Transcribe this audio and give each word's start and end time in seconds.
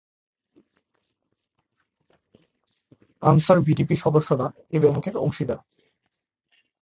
আনসার-ভিডিপি 3.21 3.95
সদস্যরা 3.95 4.47
এ 4.75 4.77
ব্যাংকের 4.83 5.15
অংশীদার। 5.17 5.59